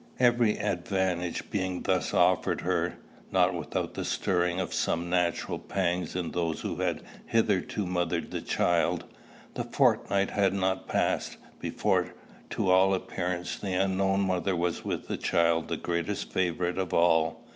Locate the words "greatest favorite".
15.77-16.79